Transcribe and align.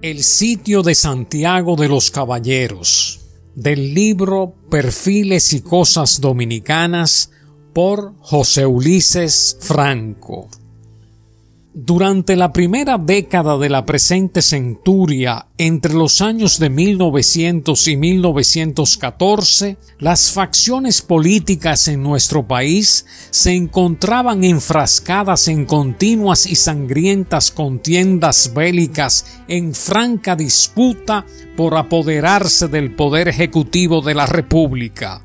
El 0.00 0.22
sitio 0.22 0.84
de 0.84 0.94
Santiago 0.94 1.74
de 1.74 1.88
los 1.88 2.12
Caballeros, 2.12 3.18
del 3.56 3.94
libro 3.94 4.54
Perfiles 4.70 5.52
y 5.52 5.60
Cosas 5.60 6.20
Dominicanas 6.20 7.32
por 7.74 8.14
José 8.20 8.64
Ulises 8.64 9.56
Franco. 9.60 10.48
Durante 11.80 12.34
la 12.34 12.52
primera 12.52 12.98
década 12.98 13.56
de 13.56 13.68
la 13.68 13.86
presente 13.86 14.42
centuria, 14.42 15.46
entre 15.58 15.94
los 15.94 16.20
años 16.20 16.58
de 16.58 16.70
1900 16.70 17.86
y 17.86 17.96
1914, 17.96 19.76
las 20.00 20.32
facciones 20.32 21.02
políticas 21.02 21.86
en 21.86 22.02
nuestro 22.02 22.48
país 22.48 23.06
se 23.30 23.52
encontraban 23.52 24.42
enfrascadas 24.42 25.46
en 25.46 25.66
continuas 25.66 26.46
y 26.46 26.56
sangrientas 26.56 27.52
contiendas 27.52 28.52
bélicas 28.52 29.38
en 29.46 29.72
franca 29.72 30.34
disputa 30.34 31.26
por 31.56 31.76
apoderarse 31.76 32.66
del 32.66 32.96
poder 32.96 33.28
ejecutivo 33.28 34.00
de 34.00 34.16
la 34.16 34.26
República. 34.26 35.22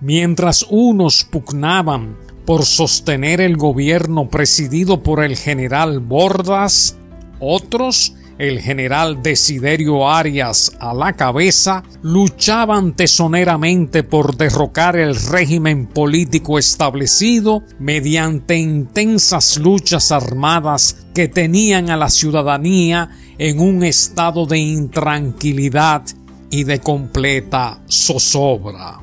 Mientras 0.00 0.66
unos 0.68 1.22
pugnaban 1.22 2.16
por 2.44 2.64
sostener 2.64 3.40
el 3.40 3.56
gobierno 3.56 4.28
presidido 4.28 5.02
por 5.02 5.22
el 5.22 5.36
general 5.36 6.00
Bordas, 6.00 6.96
otros, 7.38 8.14
el 8.38 8.60
general 8.60 9.22
Desiderio 9.22 10.08
Arias 10.08 10.72
a 10.80 10.94
la 10.94 11.12
cabeza, 11.12 11.84
luchaban 12.02 12.94
tesoneramente 12.94 14.02
por 14.02 14.36
derrocar 14.36 14.96
el 14.96 15.14
régimen 15.14 15.86
político 15.86 16.58
establecido 16.58 17.62
mediante 17.78 18.56
intensas 18.56 19.58
luchas 19.58 20.10
armadas 20.10 21.06
que 21.14 21.28
tenían 21.28 21.90
a 21.90 21.96
la 21.96 22.10
ciudadanía 22.10 23.10
en 23.38 23.60
un 23.60 23.84
estado 23.84 24.46
de 24.46 24.58
intranquilidad 24.58 26.02
y 26.50 26.64
de 26.64 26.80
completa 26.80 27.80
zozobra. 27.88 29.00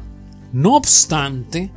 No 0.52 0.76
obstante, 0.76 1.72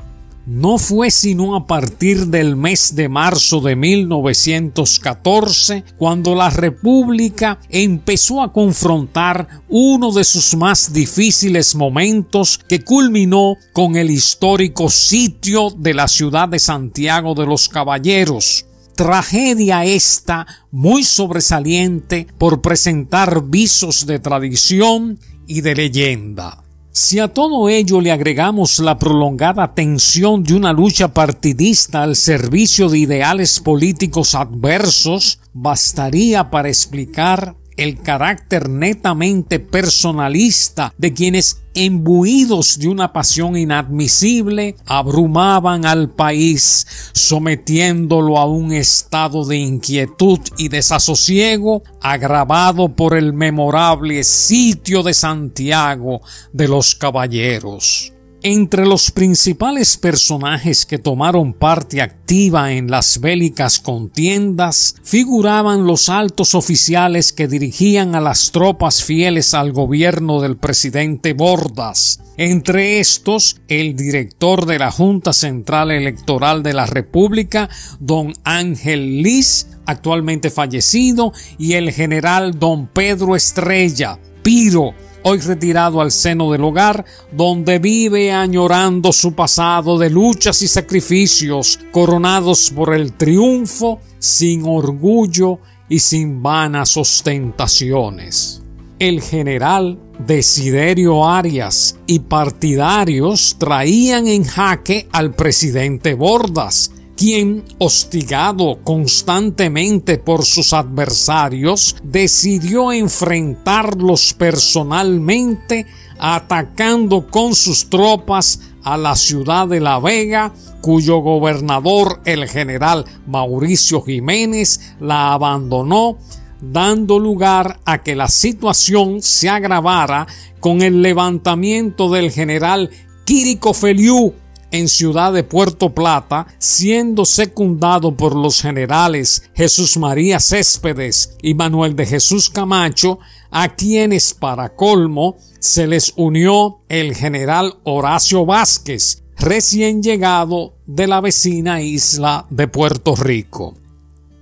no 0.47 0.79
fue 0.79 1.11
sino 1.11 1.55
a 1.55 1.67
partir 1.67 2.27
del 2.27 2.57
mes 2.57 2.95
de 2.95 3.09
marzo 3.09 3.61
de 3.61 3.77
1914 3.77 5.85
cuando 5.97 6.35
la 6.35 6.51
República 6.51 7.59
empezó 7.69 8.43
a 8.43 8.53
confrontar 8.53 9.63
uno 9.69 10.13
de 10.13 10.25
sus 10.25 10.57
más 10.57 10.93
difíciles 10.93 11.75
momentos 11.75 12.61
que 12.69 12.83
culminó 12.83 13.57
con 13.73 13.97
el 13.97 14.11
histórico 14.11 14.91
sitio 14.91 15.71
de 15.71 15.95
la 15.95 16.09
ciudad 16.09 16.49
de 16.49 16.59
Santiago 16.59 17.35
de 17.35 17.47
los 17.47 17.69
Caballeros, 17.69 18.67
tragedia 18.95 19.85
esta 19.85 20.47
muy 20.71 21.05
sobresaliente 21.05 22.27
por 22.39 22.61
presentar 22.61 23.45
visos 23.45 24.07
de 24.07 24.19
tradición 24.19 25.19
y 25.47 25.61
de 25.61 25.75
leyenda. 25.75 26.62
Si 26.95 27.19
a 27.19 27.29
todo 27.29 27.71
ello 27.71 28.03
le 28.03 28.13
agregamos 28.13 28.79
la 28.79 28.99
prolongada 28.99 29.75
tensión 29.75 30.43
de 30.43 30.53
una 30.53 30.75
lucha 30.75 31.15
partidista 31.15 32.03
al 32.03 32.17
servicio 32.17 32.91
de 32.91 32.99
ideales 32.99 33.61
políticos 33.61 34.35
adversos, 34.35 35.41
bastaría 35.55 36.51
para 36.51 36.69
explicar 36.69 37.57
el 37.77 38.01
carácter 38.01 38.69
netamente 38.69 39.59
personalista 39.61 40.93
de 40.99 41.13
quienes, 41.13 41.63
embuidos 41.75 42.79
de 42.79 42.89
una 42.89 43.13
pasión 43.13 43.57
inadmisible, 43.57 44.77
abrumaban 44.87 45.87
al 45.87 46.11
país, 46.11 46.87
sometiéndolo 47.13 48.39
a 48.39 48.45
un 48.45 48.73
estado 48.73 49.45
de 49.45 49.57
inquietud 49.57 50.41
y 50.59 50.69
desasosiego 50.69 51.83
agravado 52.01 52.95
por 52.95 53.17
el 53.17 53.33
memorable 53.33 54.23
sitio 54.25 55.03
de 55.03 55.15
Santiago 55.15 56.21
de 56.53 56.69
los 56.69 56.95
Caballeros. 56.95 58.13
Entre 58.45 58.87
los 58.87 59.13
principales 59.13 59.97
personajes 59.97 60.85
que 60.85 60.99
tomaron 60.99 61.53
parte 61.53 62.03
activa 62.03 62.73
en 62.73 62.91
las 62.91 63.21
bélicas 63.21 63.79
contiendas 63.79 64.97
figuraban 65.05 65.87
los 65.87 66.09
altos 66.09 66.57
oficiales 66.57 67.33
que 67.33 67.47
dirigían 67.47 68.17
a 68.17 68.21
las 68.21 68.51
tropas 68.51 69.05
fieles 69.05 69.55
al 69.55 69.71
gobierno 69.71 70.41
del 70.41 70.57
presidente 70.57 71.35
Bordas, 71.35 72.21
entre 72.37 72.99
estos 72.99 73.61
el 73.69 73.95
director 73.95 74.67
de 74.67 74.81
la 74.81 74.91
Junta 74.91 75.33
Central 75.33 75.93
Electoral 75.93 76.65
de 76.65 76.73
la 76.73 76.87
República, 76.87 77.69
don 78.01 78.33
Ángel 78.43 79.23
Liz, 79.23 79.69
actualmente 79.87 80.51
fallecido, 80.51 81.33
y 81.59 81.75
el 81.75 81.93
general 81.93 82.59
don 82.59 82.89
Pedro 82.89 83.37
Estrella, 83.37 84.19
Piro, 84.43 84.95
hoy 85.25 85.39
retirado 85.39 86.01
al 86.01 86.11
seno 86.11 86.51
del 86.53 86.65
hogar, 86.65 87.05
donde 87.31 87.79
vive 87.79 88.33
añorando 88.33 89.13
su 89.13 89.35
pasado 89.35 89.99
de 89.99 90.11
luchas 90.11 90.63
y 90.63 90.69
sacrificios, 90.69 91.79
coronados 91.91 92.71
por 92.71 92.95
el 92.95 93.13
triunfo, 93.13 94.01
sin 94.19 94.65
orgullo 94.67 95.59
y 95.89 95.99
sin 95.99 96.43
vanas 96.43 96.97
ostentaciones. 96.97 98.63
El 98.99 99.21
general 99.21 99.99
Desiderio 100.19 101.27
Arias 101.27 101.97
y 102.07 102.21
partidarios 102.21 103.57
traían 103.59 104.29
en 104.29 104.45
jaque 104.45 105.09
al 105.11 105.35
presidente 105.35 106.15
Bordas, 106.15 106.93
quien, 107.23 107.63
hostigado 107.79 108.81
constantemente 108.83 110.19
por 110.19 110.45
sus 110.45 110.73
adversarios, 110.73 111.95
decidió 112.03 112.91
enfrentarlos 112.91 114.35
personalmente, 114.35 115.87
atacando 116.19 117.29
con 117.29 117.55
sus 117.55 117.89
tropas 117.89 118.59
a 118.83 118.97
la 118.97 119.15
ciudad 119.15 119.69
de 119.69 119.79
La 119.79 120.01
Vega, 120.01 120.53
cuyo 120.81 121.19
gobernador, 121.19 122.21
el 122.25 122.49
general 122.49 123.05
Mauricio 123.29 124.03
Jiménez, 124.03 124.97
la 124.99 125.33
abandonó, 125.33 126.19
dando 126.61 127.21
lugar 127.21 127.79
a 127.85 127.99
que 127.99 128.17
la 128.17 128.27
situación 128.27 129.23
se 129.23 129.49
agravara 129.49 130.27
con 130.59 130.83
el 130.83 131.03
levantamiento 131.03 132.11
del 132.11 132.33
general 132.33 132.91
Quirico 133.25 133.75
Feliú 133.75 134.35
en 134.73 134.89
Ciudad 134.89 135.33
de 135.33 135.45
Puerto 135.45 135.95
Plata, 135.95 136.47
siendo 136.59 137.25
secundado 137.25 138.17
por 138.17 138.35
los 138.35 138.61
generales 138.61 139.45
Jesús 139.55 139.97
María 139.99 140.41
Céspedes 140.41 141.37
y 141.43 141.55
Manuel 141.55 141.95
de 141.95 142.07
Jesús 142.07 142.51
Camacho, 142.51 143.21
a 143.51 143.77
quienes 143.77 144.35
para 144.35 144.75
colmo 144.75 145.37
se 145.61 145.87
les 145.87 146.15
unió 146.17 146.81
el 146.89 147.15
general 147.15 147.75
Horacio 147.85 148.45
Vázquez, 148.47 149.23
recién 149.39 150.03
llegado 150.03 150.75
de 150.87 151.07
la 151.07 151.21
vecina 151.21 151.83
isla 151.83 152.47
de 152.51 152.67
Puerto 152.67 153.15
Rico. 153.15 153.77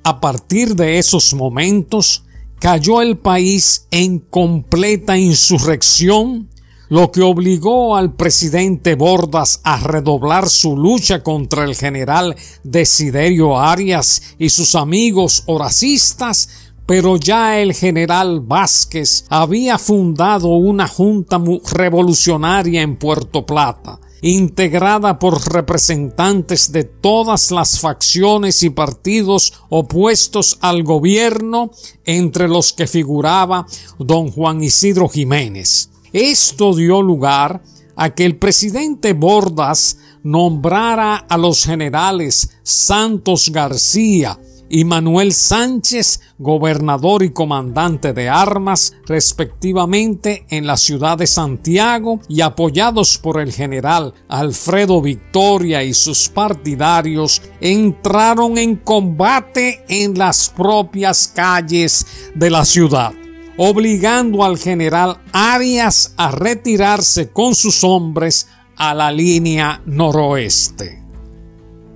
A 0.04 0.20
partir 0.20 0.76
de 0.76 0.98
esos 0.98 1.34
momentos, 1.34 2.24
cayó 2.60 3.02
el 3.02 3.18
país 3.18 3.86
en 3.90 4.20
completa 4.20 5.18
insurrección 5.18 6.48
lo 6.90 7.12
que 7.12 7.22
obligó 7.22 7.96
al 7.96 8.14
presidente 8.14 8.96
Bordas 8.96 9.60
a 9.62 9.78
redoblar 9.78 10.50
su 10.50 10.76
lucha 10.76 11.22
contra 11.22 11.64
el 11.64 11.76
general 11.76 12.34
Desiderio 12.64 13.58
Arias 13.58 14.34
y 14.38 14.50
sus 14.50 14.74
amigos 14.74 15.44
horacistas, 15.46 16.48
pero 16.86 17.16
ya 17.16 17.60
el 17.60 17.74
general 17.74 18.40
Vázquez 18.40 19.24
había 19.28 19.78
fundado 19.78 20.48
una 20.48 20.88
junta 20.88 21.40
revolucionaria 21.72 22.82
en 22.82 22.96
Puerto 22.96 23.46
Plata, 23.46 24.00
integrada 24.20 25.20
por 25.20 25.52
representantes 25.52 26.72
de 26.72 26.82
todas 26.82 27.52
las 27.52 27.78
facciones 27.78 28.64
y 28.64 28.70
partidos 28.70 29.52
opuestos 29.68 30.58
al 30.60 30.82
gobierno, 30.82 31.70
entre 32.04 32.48
los 32.48 32.72
que 32.72 32.88
figuraba 32.88 33.64
don 34.00 34.32
Juan 34.32 34.60
Isidro 34.60 35.08
Jiménez. 35.08 35.90
Esto 36.12 36.74
dio 36.74 37.02
lugar 37.02 37.62
a 37.96 38.10
que 38.10 38.24
el 38.24 38.36
presidente 38.36 39.12
Bordas 39.12 39.98
nombrara 40.22 41.16
a 41.16 41.38
los 41.38 41.64
generales 41.64 42.50
Santos 42.62 43.50
García 43.50 44.38
y 44.70 44.84
Manuel 44.84 45.32
Sánchez 45.32 46.20
gobernador 46.38 47.22
y 47.22 47.30
comandante 47.30 48.12
de 48.12 48.28
armas 48.28 48.94
respectivamente 49.06 50.46
en 50.48 50.66
la 50.66 50.76
ciudad 50.76 51.18
de 51.18 51.26
Santiago 51.26 52.20
y 52.28 52.40
apoyados 52.40 53.18
por 53.18 53.40
el 53.40 53.52
general 53.52 54.14
Alfredo 54.28 55.02
Victoria 55.02 55.82
y 55.82 55.92
sus 55.92 56.28
partidarios 56.28 57.42
entraron 57.60 58.56
en 58.58 58.76
combate 58.76 59.84
en 59.88 60.16
las 60.16 60.48
propias 60.48 61.28
calles 61.28 62.06
de 62.34 62.50
la 62.50 62.64
ciudad 62.64 63.12
obligando 63.56 64.44
al 64.44 64.58
general 64.58 65.18
Arias 65.32 66.14
a 66.16 66.30
retirarse 66.30 67.30
con 67.30 67.54
sus 67.54 67.84
hombres 67.84 68.48
a 68.76 68.94
la 68.94 69.12
línea 69.12 69.82
noroeste. 69.84 71.02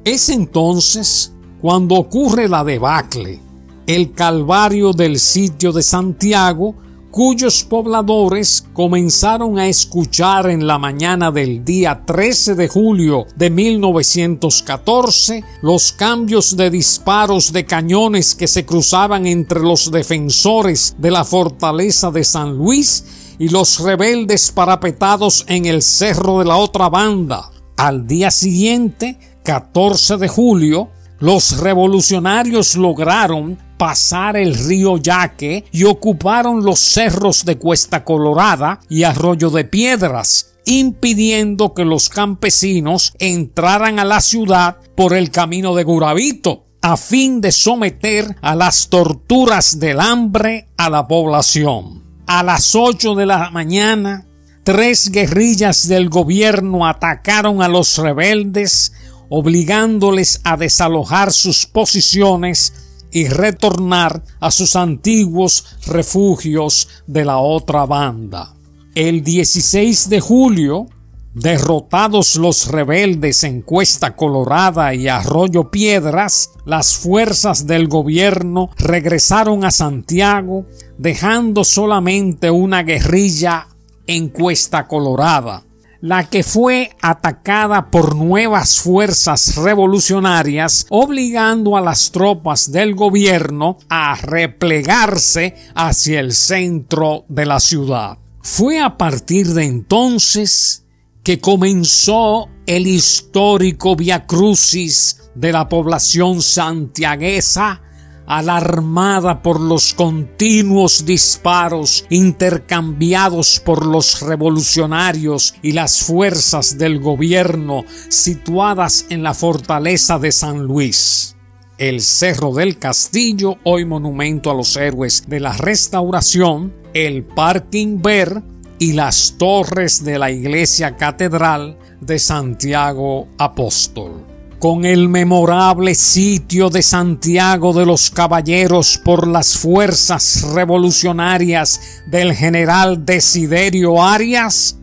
Es 0.05 0.29
entonces 0.29 1.33
cuando 1.61 1.95
ocurre 1.95 2.49
la 2.49 2.62
debacle, 2.62 3.41
el 3.87 4.12
Calvario 4.12 4.93
del 4.93 5.19
sitio 5.19 5.73
de 5.73 5.83
Santiago, 5.83 6.75
cuyos 7.14 7.62
pobladores 7.62 8.64
comenzaron 8.72 9.56
a 9.56 9.69
escuchar 9.69 10.50
en 10.50 10.66
la 10.66 10.81
mañana 10.81 11.31
del 11.31 11.64
día 11.64 12.02
13 12.05 12.56
de 12.56 12.66
julio 12.66 13.26
de 13.37 13.50
1914 13.50 15.44
los 15.62 15.93
cambios 15.93 16.56
de 16.56 16.70
disparos 16.70 17.52
de 17.52 17.66
cañones 17.66 18.34
que 18.34 18.49
se 18.49 18.66
cruzaban 18.66 19.26
entre 19.26 19.61
los 19.61 19.93
defensores 19.93 20.96
de 20.99 21.12
la 21.12 21.25
fortaleza 21.25 22.11
de 22.11 22.25
San 22.25 22.58
Luis 22.58 23.05
y 23.38 23.49
los 23.49 23.78
rebeldes 23.78 24.50
parapetados 24.50 25.44
en 25.46 25.67
el 25.67 25.82
cerro 25.82 26.40
de 26.40 26.46
la 26.46 26.56
otra 26.56 26.88
banda. 26.88 27.49
Al 27.76 28.08
día 28.08 28.32
siguiente, 28.32 29.20
14 29.44 30.17
de 30.17 30.26
julio, 30.26 30.88
los 31.20 31.58
revolucionarios 31.58 32.75
lograron 32.75 33.56
pasar 33.84 34.38
el 34.38 34.54
río 34.54 34.96
Yaque 34.96 35.66
y 35.70 35.84
ocuparon 35.84 36.64
los 36.64 36.81
cerros 36.81 37.44
de 37.44 37.58
Cuesta 37.58 38.02
Colorada 38.02 38.81
y 38.88 39.02
Arroyo 39.02 39.50
de 39.50 39.66
Piedras, 39.66 40.54
impidiendo 40.64 41.75
que 41.75 41.84
los 41.84 42.08
campesinos 42.08 43.12
entraran 43.19 43.98
a 43.98 44.06
la 44.06 44.22
ciudad 44.22 44.78
por 44.96 45.12
el 45.12 45.31
camino 45.31 45.75
de 45.75 45.84
Guravito, 45.84 46.64
a 46.81 46.96
fin 46.96 47.42
de 47.42 47.52
someter 47.52 48.34
a 48.40 48.54
las 48.54 48.88
torturas 48.88 49.78
del 49.78 50.00
hambre 50.00 50.70
a 50.78 50.88
la 50.88 51.06
población. 51.06 52.02
A 52.26 52.42
las 52.42 52.75
8 52.75 53.14
de 53.16 53.26
la 53.26 53.50
mañana, 53.50 54.25
tres 54.62 55.10
guerrillas 55.10 55.88
del 55.88 56.08
gobierno 56.08 56.86
atacaron 56.86 57.60
a 57.60 57.69
los 57.69 57.98
rebeldes, 57.98 58.94
obligándoles 59.28 60.40
a 60.42 60.56
desalojar 60.56 61.34
sus 61.34 61.66
posiciones 61.66 62.83
y 63.14 63.28
retornar 63.28 64.22
a 64.40 64.50
sus 64.50 64.76
antiguos 64.76 65.64
refugios 65.87 66.88
de 67.06 67.25
la 67.25 67.38
otra 67.38 67.87
banda. 67.87 68.52
El 68.94 69.22
16 69.22 70.08
de 70.11 70.20
julio, 70.20 70.88
derrotados 71.32 72.34
los 72.34 72.66
rebeldes 72.66 73.44
en 73.44 73.62
Cuesta 73.62 74.16
Colorada 74.16 74.94
y 74.94 75.06
Arroyo 75.06 75.70
Piedras, 75.70 76.50
las 76.66 76.96
fuerzas 76.96 77.69
del 77.69 77.87
gobierno 77.87 78.70
regresaron 78.78 79.64
a 79.64 79.70
Santiago, 79.70 80.67
dejando 80.99 81.62
solamente 81.62 82.50
una 82.50 82.82
guerrilla 82.82 83.69
en 84.08 84.28
Cuesta 84.28 84.88
Colorada 84.88 85.62
la 86.05 86.29
que 86.29 86.43
fue 86.43 86.91
atacada 87.01 87.91
por 87.91 88.15
nuevas 88.15 88.79
fuerzas 88.79 89.56
revolucionarias, 89.56 90.85
obligando 90.91 91.79
a 91.79 91.81
las 91.81 92.11
tropas 92.11 92.71
del 92.71 92.95
gobierno 92.95 93.79
a 93.89 94.15
replegarse 94.15 95.55
hacia 95.75 96.21
el 96.21 96.35
centro 96.35 97.25
de 97.29 97.47
la 97.47 97.59
ciudad. 97.59 98.19
Fue 98.43 98.83
a 98.83 98.99
partir 98.99 99.47
de 99.55 99.65
entonces 99.65 100.85
que 101.23 101.41
comenzó 101.41 102.51
el 102.67 102.87
histórico 102.87 103.97
Via 103.97 104.27
Crucis 104.27 105.23
de 105.35 105.53
la 105.53 105.71
población 105.71 106.43
santiaguesa 106.43 107.81
alarmada 108.26 109.43
por 109.43 109.61
los 109.61 109.94
continuos 109.94 111.05
disparos 111.05 112.06
intercambiados 112.09 113.61
por 113.61 113.87
los 113.87 114.21
revolucionarios 114.23 115.55
y 115.62 115.73
las 115.73 116.03
fuerzas 116.03 116.79
del 116.79 117.00
gobierno 117.00 117.85
situadas 118.09 119.06
en 119.11 119.23
la 119.23 119.35
fortaleza 119.35 120.19
de 120.19 120.32
San 120.32 120.62
Luis. 120.62 121.37
El 121.76 122.00
Cerro 122.00 122.53
del 122.53 122.79
Castillo, 122.79 123.59
hoy 123.65 123.85
monumento 123.85 124.50
a 124.50 124.55
los 124.55 124.77
héroes 124.77 125.25
de 125.27 125.41
la 125.41 125.53
restauración, 125.53 126.73
el 126.94 127.25
Parking 127.25 128.00
Ver 128.00 128.43
y 128.79 128.93
las 128.93 129.35
torres 129.38 130.05
de 130.05 130.19
la 130.19 130.31
iglesia 130.31 130.97
catedral 130.97 131.77
de 132.00 132.19
Santiago 132.19 133.29
Apóstol 133.38 134.33
con 134.64 134.87
el 134.87 135.11
memorable 135.11 135.94
sitio 135.94 136.70
de 136.70 136.81
Santiago 136.81 137.75
de 137.75 137.84
los 137.84 138.11
Caballeros 138.11 138.96
por 138.96 139.28
las 139.28 139.58
fuerzas 139.58 140.40
revolucionarias 140.55 142.02
del 142.06 142.32
general 142.32 143.05
Desiderio 143.05 144.02
Arias, 144.02 144.78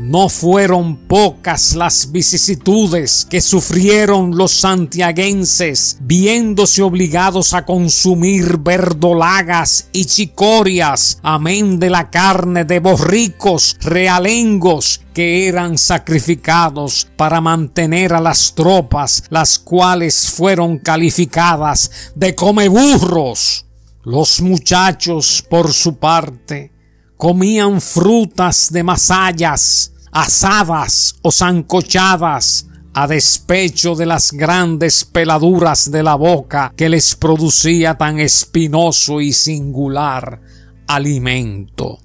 no 0.00 0.30
fueron 0.30 0.96
pocas 0.96 1.76
las 1.76 2.10
vicisitudes 2.10 3.26
que 3.28 3.42
sufrieron 3.42 4.34
los 4.34 4.50
santiaguenses 4.50 5.98
viéndose 6.00 6.82
obligados 6.82 7.52
a 7.52 7.66
consumir 7.66 8.56
verdolagas 8.58 9.88
y 9.92 10.06
chicorias, 10.06 11.18
amén 11.22 11.78
de 11.78 11.90
la 11.90 12.08
carne 12.08 12.64
de 12.64 12.80
borricos 12.80 13.76
realengos 13.82 15.02
que 15.12 15.46
eran 15.46 15.76
sacrificados 15.76 17.06
para 17.16 17.42
mantener 17.42 18.14
a 18.14 18.22
las 18.22 18.54
tropas, 18.54 19.24
las 19.28 19.58
cuales 19.58 20.30
fueron 20.30 20.78
calificadas 20.78 22.12
de 22.14 22.34
comeburros. 22.34 23.66
Los 24.02 24.40
muchachos, 24.40 25.44
por 25.48 25.74
su 25.74 25.98
parte, 25.98 26.72
comían 27.20 27.82
frutas 27.82 28.72
de 28.72 28.82
masallas, 28.82 29.89
asadas 30.12 31.16
o 31.22 31.30
zancochadas, 31.30 32.66
a 32.92 33.06
despecho 33.06 33.94
de 33.94 34.04
las 34.04 34.32
grandes 34.32 35.04
peladuras 35.04 35.90
de 35.90 36.02
la 36.02 36.16
boca 36.16 36.72
que 36.76 36.88
les 36.88 37.14
producía 37.14 37.96
tan 37.96 38.18
espinoso 38.18 39.20
y 39.20 39.32
singular 39.32 40.40
alimento. 40.88 41.98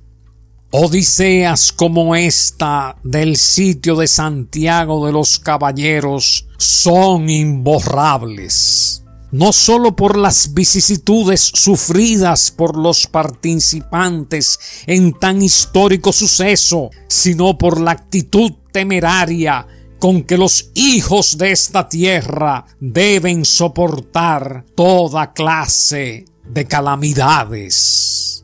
Odiseas 0.70 1.72
como 1.72 2.16
esta 2.16 2.98
del 3.04 3.38
sitio 3.38 3.96
de 3.96 4.08
Santiago 4.08 5.06
de 5.06 5.12
los 5.12 5.40
Caballeros 5.40 6.48
son 6.58 7.30
imborrables 7.30 9.05
no 9.36 9.52
sólo 9.52 9.98
por 9.98 10.18
las 10.18 10.54
vicisitudes 10.54 11.42
sufridas 11.54 12.52
por 12.52 12.78
los 12.78 13.06
participantes 13.06 14.58
en 14.88 15.12
tan 15.12 15.42
histórico 15.42 16.14
suceso, 16.14 16.90
sino 17.10 17.58
por 17.58 17.82
la 17.82 17.92
actitud 17.92 18.54
temeraria 18.72 19.68
con 20.00 20.24
que 20.24 20.38
los 20.38 20.72
hijos 20.74 21.38
de 21.38 21.52
esta 21.52 21.90
tierra 21.90 22.66
deben 22.80 23.44
soportar 23.44 24.64
toda 24.74 25.34
clase 25.34 26.24
de 26.46 26.66
calamidades. 26.66 28.35